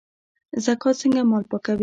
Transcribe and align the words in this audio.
زکات 0.65 0.95
څنګه 1.01 1.21
مال 1.29 1.43
پاکوي؟ 1.51 1.79